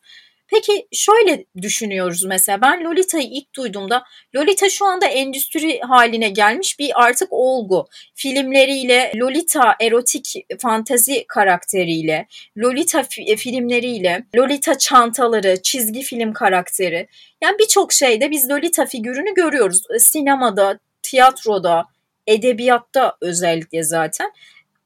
Peki 0.51 0.87
şöyle 0.91 1.45
düşünüyoruz 1.61 2.25
mesela 2.25 2.61
ben 2.61 2.83
Lolita'yı 2.83 3.27
ilk 3.31 3.55
duyduğumda 3.55 4.03
Lolita 4.35 4.69
şu 4.69 4.85
anda 4.85 5.05
endüstri 5.05 5.79
haline 5.79 6.29
gelmiş 6.29 6.79
bir 6.79 6.91
artık 7.03 7.27
olgu. 7.31 7.87
Filmleriyle, 8.15 9.11
Lolita 9.15 9.75
erotik 9.81 10.45
fantezi 10.59 11.25
karakteriyle, 11.27 12.27
Lolita 12.57 13.03
filmleriyle, 13.37 14.23
Lolita 14.35 14.77
çantaları, 14.77 15.61
çizgi 15.61 16.01
film 16.01 16.33
karakteri. 16.33 17.07
Yani 17.43 17.59
birçok 17.59 17.93
şeyde 17.93 18.31
biz 18.31 18.49
Lolita 18.49 18.85
figürünü 18.85 19.33
görüyoruz. 19.33 19.81
Sinemada, 19.99 20.79
tiyatroda, 21.03 21.85
edebiyatta 22.27 23.17
özellikle 23.21 23.83
zaten 23.83 24.31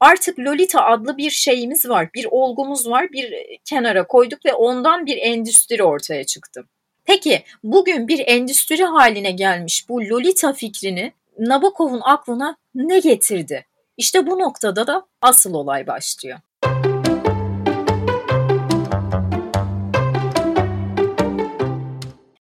artık 0.00 0.38
Lolita 0.38 0.84
adlı 0.84 1.16
bir 1.16 1.30
şeyimiz 1.30 1.88
var, 1.88 2.08
bir 2.14 2.26
olgumuz 2.30 2.90
var, 2.90 3.12
bir 3.12 3.34
kenara 3.64 4.06
koyduk 4.06 4.46
ve 4.46 4.54
ondan 4.54 5.06
bir 5.06 5.16
endüstri 5.16 5.82
ortaya 5.82 6.24
çıktı. 6.24 6.64
Peki 7.04 7.44
bugün 7.64 8.08
bir 8.08 8.24
endüstri 8.26 8.84
haline 8.84 9.30
gelmiş 9.30 9.88
bu 9.88 10.00
Lolita 10.00 10.52
fikrini 10.52 11.12
Nabokov'un 11.38 12.00
aklına 12.04 12.56
ne 12.74 12.98
getirdi? 12.98 13.66
İşte 13.96 14.26
bu 14.26 14.38
noktada 14.38 14.86
da 14.86 15.06
asıl 15.22 15.54
olay 15.54 15.86
başlıyor. 15.86 16.38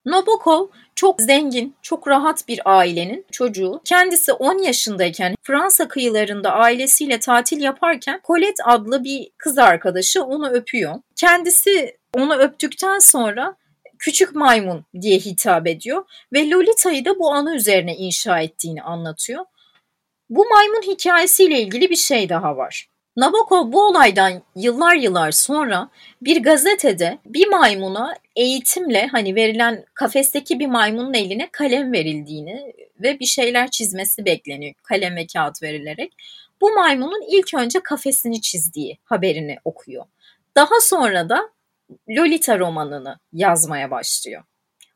Nabokov 0.06 0.68
çok 0.96 1.20
zengin, 1.20 1.76
çok 1.82 2.08
rahat 2.08 2.48
bir 2.48 2.60
ailenin 2.64 3.26
çocuğu. 3.32 3.80
Kendisi 3.84 4.32
10 4.32 4.58
yaşındayken 4.58 5.34
Fransa 5.42 5.88
kıyılarında 5.88 6.52
ailesiyle 6.52 7.18
tatil 7.18 7.60
yaparken 7.60 8.20
Colette 8.26 8.64
adlı 8.64 9.04
bir 9.04 9.30
kız 9.38 9.58
arkadaşı 9.58 10.22
onu 10.22 10.50
öpüyor. 10.50 10.94
Kendisi 11.16 11.96
onu 12.14 12.34
öptükten 12.34 12.98
sonra 12.98 13.56
küçük 13.98 14.34
maymun 14.34 14.84
diye 15.00 15.18
hitap 15.18 15.66
ediyor 15.66 16.04
ve 16.32 16.50
Lolita'yı 16.50 17.04
da 17.04 17.18
bu 17.18 17.32
anı 17.32 17.56
üzerine 17.56 17.96
inşa 17.96 18.40
ettiğini 18.40 18.82
anlatıyor. 18.82 19.44
Bu 20.30 20.44
maymun 20.44 20.82
hikayesiyle 20.82 21.60
ilgili 21.60 21.90
bir 21.90 21.96
şey 21.96 22.28
daha 22.28 22.56
var. 22.56 22.88
Nabokov 23.16 23.72
bu 23.72 23.86
olaydan 23.86 24.42
yıllar 24.56 24.94
yıllar 24.94 25.30
sonra 25.30 25.88
bir 26.22 26.42
gazetede 26.42 27.18
bir 27.26 27.48
maymuna 27.48 28.14
eğitimle 28.36 29.06
hani 29.06 29.34
verilen 29.34 29.84
kafesteki 29.94 30.58
bir 30.58 30.66
maymunun 30.66 31.14
eline 31.14 31.48
kalem 31.52 31.92
verildiğini 31.92 32.72
ve 33.00 33.20
bir 33.20 33.24
şeyler 33.24 33.70
çizmesi 33.70 34.24
bekleniyor 34.24 34.74
kalem 34.82 35.16
ve 35.16 35.26
kağıt 35.26 35.62
verilerek. 35.62 36.12
Bu 36.60 36.70
maymunun 36.70 37.22
ilk 37.28 37.54
önce 37.54 37.80
kafesini 37.80 38.40
çizdiği 38.40 38.98
haberini 39.04 39.56
okuyor. 39.64 40.04
Daha 40.56 40.80
sonra 40.80 41.28
da 41.28 41.50
Lolita 42.08 42.58
romanını 42.58 43.18
yazmaya 43.32 43.90
başlıyor. 43.90 44.42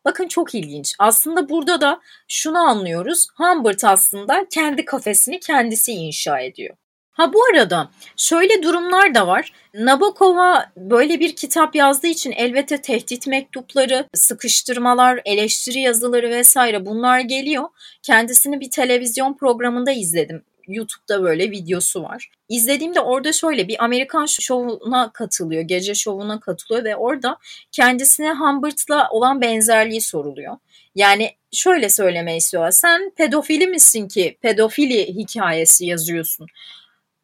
Bakın 0.04 0.28
çok 0.28 0.54
ilginç. 0.54 0.94
Aslında 0.98 1.48
burada 1.48 1.80
da 1.80 2.00
şunu 2.28 2.58
anlıyoruz. 2.58 3.28
Humbert 3.36 3.84
aslında 3.84 4.46
kendi 4.50 4.84
kafesini 4.84 5.40
kendisi 5.40 5.92
inşa 5.92 6.40
ediyor. 6.40 6.76
Ha 7.18 7.32
bu 7.32 7.44
arada 7.52 7.90
şöyle 8.16 8.62
durumlar 8.62 9.14
da 9.14 9.26
var. 9.26 9.52
Nabokov'a 9.74 10.72
böyle 10.76 11.20
bir 11.20 11.36
kitap 11.36 11.74
yazdığı 11.74 12.06
için 12.06 12.32
elbette 12.32 12.80
tehdit 12.80 13.26
mektupları, 13.26 14.08
sıkıştırmalar, 14.14 15.20
eleştiri 15.24 15.80
yazıları 15.80 16.30
vesaire 16.30 16.86
bunlar 16.86 17.20
geliyor. 17.20 17.64
Kendisini 18.02 18.60
bir 18.60 18.70
televizyon 18.70 19.34
programında 19.34 19.92
izledim. 19.92 20.42
YouTube'da 20.68 21.22
böyle 21.22 21.50
videosu 21.50 22.02
var. 22.02 22.30
İzlediğimde 22.48 23.00
orada 23.00 23.32
şöyle 23.32 23.68
bir 23.68 23.84
Amerikan 23.84 24.26
şovuna 24.26 25.12
katılıyor, 25.12 25.62
gece 25.62 25.94
şovuna 25.94 26.40
katılıyor 26.40 26.84
ve 26.84 26.96
orada 26.96 27.38
kendisine 27.72 28.32
Humbert'la 28.32 29.08
olan 29.10 29.40
benzerliği 29.40 30.00
soruluyor. 30.00 30.56
Yani 30.94 31.30
şöyle 31.52 31.88
söylemeyi 31.88 32.38
istiyorlar. 32.38 32.70
Sen 32.70 33.12
pedofili 33.16 33.66
misin 33.66 34.08
ki 34.08 34.38
pedofili 34.42 35.06
hikayesi 35.06 35.86
yazıyorsun? 35.86 36.46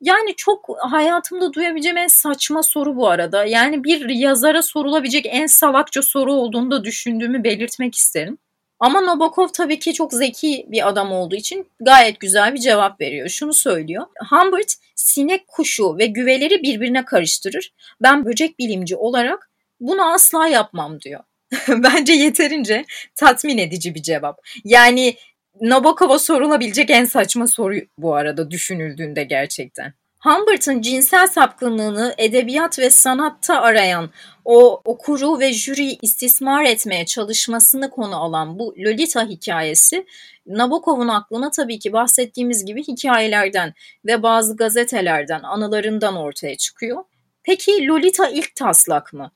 Yani 0.04 0.34
çok 0.36 0.68
hayatımda 0.80 1.52
duyabileceğim 1.52 1.96
en 1.96 2.06
saçma 2.06 2.62
soru 2.62 2.96
bu 2.96 3.08
arada. 3.08 3.44
Yani 3.44 3.84
bir 3.84 4.08
yazara 4.08 4.62
sorulabilecek 4.62 5.26
en 5.28 5.46
salakça 5.46 6.02
soru 6.02 6.32
olduğunu 6.32 6.70
da 6.70 6.84
düşündüğümü 6.84 7.44
belirtmek 7.44 7.94
isterim. 7.94 8.38
Ama 8.80 9.06
Nabokov 9.06 9.48
tabii 9.48 9.78
ki 9.78 9.94
çok 9.94 10.12
zeki 10.12 10.66
bir 10.68 10.88
adam 10.88 11.12
olduğu 11.12 11.34
için 11.34 11.70
gayet 11.80 12.20
güzel 12.20 12.54
bir 12.54 12.58
cevap 12.58 13.00
veriyor. 13.00 13.28
Şunu 13.28 13.52
söylüyor. 13.52 14.06
Humbert 14.30 14.74
sinek 14.94 15.48
kuşu 15.48 15.98
ve 15.98 16.06
güveleri 16.06 16.62
birbirine 16.62 17.04
karıştırır. 17.04 17.72
Ben 18.02 18.24
böcek 18.24 18.58
bilimci 18.58 18.96
olarak 18.96 19.50
bunu 19.80 20.12
asla 20.12 20.48
yapmam 20.48 21.00
diyor. 21.00 21.20
Bence 21.68 22.12
yeterince 22.12 22.84
tatmin 23.14 23.58
edici 23.58 23.94
bir 23.94 24.02
cevap. 24.02 24.38
Yani 24.64 25.16
Nabokov'a 25.60 26.18
sorulabilecek 26.18 26.90
en 26.90 27.04
saçma 27.04 27.46
soru 27.46 27.74
bu 27.98 28.14
arada 28.14 28.50
düşünüldüğünde 28.50 29.24
gerçekten. 29.24 29.94
Humbert'ın 30.20 30.80
cinsel 30.80 31.26
sapkınlığını 31.26 32.14
edebiyat 32.18 32.78
ve 32.78 32.90
sanatta 32.90 33.60
arayan, 33.60 34.10
o 34.44 34.80
okuru 34.84 35.40
ve 35.40 35.52
jüri 35.52 35.98
istismar 36.02 36.64
etmeye 36.64 37.06
çalışmasını 37.06 37.90
konu 37.90 38.16
alan 38.16 38.58
bu 38.58 38.74
Lolita 38.78 39.26
hikayesi 39.26 40.06
Nabokov'un 40.46 41.08
aklına 41.08 41.50
tabii 41.50 41.78
ki 41.78 41.92
bahsettiğimiz 41.92 42.64
gibi 42.64 42.82
hikayelerden 42.82 43.74
ve 44.06 44.22
bazı 44.22 44.56
gazetelerden, 44.56 45.40
anılarından 45.42 46.16
ortaya 46.16 46.56
çıkıyor. 46.56 47.04
Peki 47.42 47.86
Lolita 47.86 48.28
ilk 48.28 48.56
taslak 48.56 49.12
mı? 49.12 49.30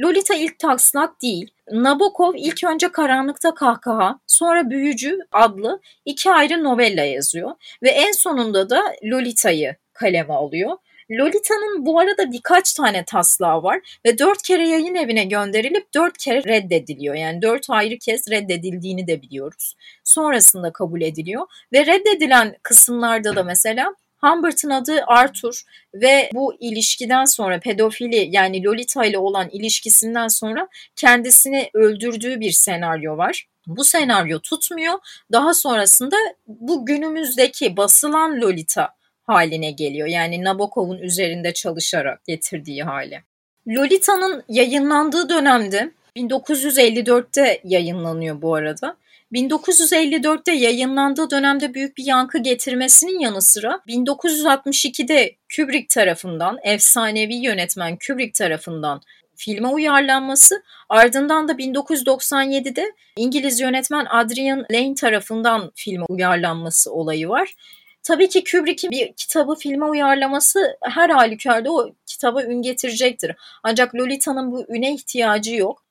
Lolita 0.00 0.34
ilk 0.34 0.58
taslak 0.58 1.22
değil. 1.22 1.53
Nabokov 1.70 2.34
ilk 2.36 2.64
önce 2.64 2.88
Karanlıkta 2.92 3.54
Kahkaha, 3.54 4.18
sonra 4.26 4.70
Büyücü 4.70 5.18
adlı 5.32 5.80
iki 6.04 6.30
ayrı 6.30 6.64
novella 6.64 7.04
yazıyor 7.04 7.50
ve 7.82 7.90
en 7.90 8.12
sonunda 8.12 8.70
da 8.70 8.82
Lolita'yı 9.04 9.76
kaleme 9.92 10.34
alıyor. 10.34 10.76
Lolita'nın 11.10 11.86
bu 11.86 12.00
arada 12.00 12.32
birkaç 12.32 12.72
tane 12.74 13.04
taslağı 13.04 13.62
var 13.62 13.98
ve 14.06 14.18
dört 14.18 14.42
kere 14.42 14.68
yayın 14.68 14.94
evine 14.94 15.24
gönderilip 15.24 15.94
dört 15.94 16.18
kere 16.18 16.44
reddediliyor. 16.44 17.14
Yani 17.14 17.42
dört 17.42 17.70
ayrı 17.70 17.98
kez 17.98 18.30
reddedildiğini 18.30 19.06
de 19.06 19.22
biliyoruz. 19.22 19.74
Sonrasında 20.04 20.72
kabul 20.72 21.00
ediliyor 21.00 21.46
ve 21.72 21.86
reddedilen 21.86 22.56
kısımlarda 22.62 23.36
da 23.36 23.42
mesela 23.42 23.94
Humbert'ın 24.24 24.70
adı 24.70 25.04
Arthur 25.06 25.62
ve 25.94 26.30
bu 26.34 26.54
ilişkiden 26.60 27.24
sonra 27.24 27.60
pedofili 27.60 28.28
yani 28.30 28.64
Lolita 28.64 29.04
ile 29.04 29.18
olan 29.18 29.48
ilişkisinden 29.52 30.28
sonra 30.28 30.68
kendisini 30.96 31.70
öldürdüğü 31.74 32.40
bir 32.40 32.52
senaryo 32.52 33.16
var. 33.16 33.46
Bu 33.66 33.84
senaryo 33.84 34.38
tutmuyor. 34.38 34.98
Daha 35.32 35.54
sonrasında 35.54 36.16
bu 36.46 36.86
günümüzdeki 36.86 37.76
basılan 37.76 38.40
Lolita 38.40 38.88
haline 39.22 39.70
geliyor. 39.70 40.08
Yani 40.08 40.44
Nabokov'un 40.44 40.98
üzerinde 40.98 41.52
çalışarak 41.52 42.24
getirdiği 42.24 42.82
hali. 42.82 43.22
Lolita'nın 43.68 44.44
yayınlandığı 44.48 45.28
dönemde 45.28 45.90
1954'te 46.16 47.60
yayınlanıyor 47.64 48.42
bu 48.42 48.54
arada. 48.54 48.96
1954'te 49.34 50.52
yayınlandığı 50.52 51.30
dönemde 51.30 51.74
büyük 51.74 51.96
bir 51.96 52.04
yankı 52.04 52.38
getirmesinin 52.38 53.18
yanı 53.20 53.42
sıra 53.42 53.80
1962'de 53.88 55.36
Kubrick 55.56 55.86
tarafından, 55.88 56.58
efsanevi 56.62 57.34
yönetmen 57.34 57.98
Kubrick 58.06 58.32
tarafından 58.32 59.00
filme 59.36 59.68
uyarlanması 59.68 60.62
ardından 60.88 61.48
da 61.48 61.52
1997'de 61.52 62.92
İngiliz 63.16 63.60
yönetmen 63.60 64.06
Adrian 64.10 64.66
Lane 64.72 64.94
tarafından 64.94 65.72
filme 65.74 66.04
uyarlanması 66.08 66.92
olayı 66.92 67.28
var. 67.28 67.54
Tabii 68.02 68.28
ki 68.28 68.44
Kubrick'in 68.44 68.90
bir 68.90 69.12
kitabı 69.12 69.54
filme 69.54 69.84
uyarlaması 69.84 70.76
her 70.82 71.10
halükarda 71.10 71.72
o 71.72 71.90
kitaba 72.06 72.42
ün 72.42 72.62
getirecektir. 72.62 73.32
Ancak 73.62 73.94
Lolita'nın 73.94 74.52
bu 74.52 74.64
üne 74.68 74.94
ihtiyacı 74.94 75.54
yok. 75.54 75.84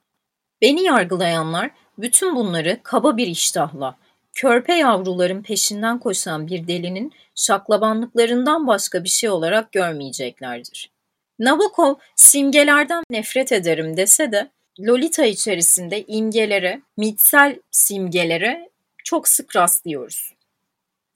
Beni 0.61 0.83
yargılayanlar 0.83 1.71
bütün 1.97 2.35
bunları 2.35 2.79
kaba 2.83 3.17
bir 3.17 3.27
iştahla, 3.27 3.95
körpe 4.33 4.73
yavruların 4.73 5.43
peşinden 5.43 5.99
koşan 5.99 6.47
bir 6.47 6.67
delinin 6.67 7.13
şaklabanlıklarından 7.35 8.67
başka 8.67 9.03
bir 9.03 9.09
şey 9.09 9.29
olarak 9.29 9.71
görmeyeceklerdir. 9.71 10.91
Nabokov 11.39 11.95
simgelerden 12.15 13.03
nefret 13.09 13.51
ederim 13.51 13.97
dese 13.97 14.31
de 14.31 14.49
Lolita 14.79 15.25
içerisinde 15.25 16.03
imgelere, 16.03 16.81
mitsel 16.97 17.59
simgelere 17.71 18.69
çok 19.03 19.27
sık 19.27 19.55
rastlıyoruz. 19.55 20.33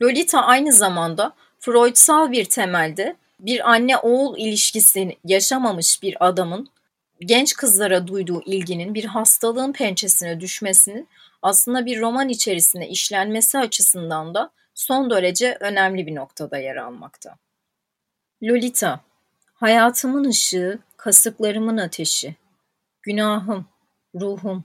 Lolita 0.01 0.41
aynı 0.41 0.73
zamanda 0.73 1.33
Freudsal 1.59 2.31
bir 2.31 2.45
temelde 2.45 3.15
bir 3.39 3.71
anne-oğul 3.71 4.37
ilişkisini 4.37 5.17
yaşamamış 5.23 6.03
bir 6.03 6.27
adamın 6.27 6.69
genç 7.19 7.53
kızlara 7.53 8.07
duyduğu 8.07 8.41
ilginin 8.45 8.93
bir 8.93 9.05
hastalığın 9.05 9.73
pençesine 9.73 10.39
düşmesinin 10.39 11.07
aslında 11.41 11.85
bir 11.85 12.01
roman 12.01 12.29
içerisinde 12.29 12.87
işlenmesi 12.87 13.57
açısından 13.57 14.33
da 14.33 14.51
son 14.73 15.09
derece 15.09 15.57
önemli 15.59 16.07
bir 16.07 16.15
noktada 16.15 16.57
yer 16.57 16.75
almakta. 16.75 17.37
Lolita, 18.43 18.99
hayatımın 19.53 20.29
ışığı, 20.29 20.79
kasıklarımın 20.97 21.77
ateşi, 21.77 22.35
günahım, 23.01 23.65
ruhum. 24.15 24.63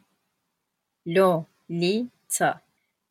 Lo-li-ta. 1.07 2.61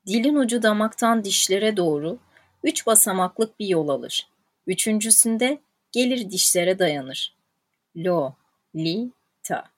Dilin 0.07 0.35
ucu 0.35 0.63
damaktan 0.63 1.23
dişlere 1.23 1.77
doğru 1.77 2.17
üç 2.63 2.87
basamaklık 2.87 3.59
bir 3.59 3.67
yol 3.67 3.87
alır. 3.87 4.27
Üçüncüsünde 4.67 5.59
gelir 5.91 6.31
dişlere 6.31 6.79
dayanır. 6.79 7.35
Lo-li-ta 7.95 9.20
ta. 9.43 9.71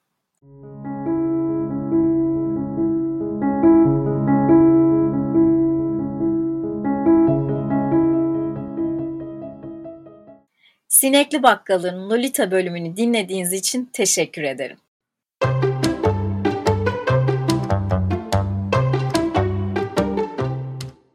Sinekli 10.88 11.44
Bakkal'ın 11.44 12.10
Lolita 12.10 12.52
bölümünü 12.52 12.98
dinlediğiniz 12.98 13.54
için 13.54 13.90
teşekkür 13.94 14.44
ederim. 14.44 14.78